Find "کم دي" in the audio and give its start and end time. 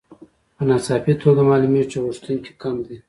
2.61-2.97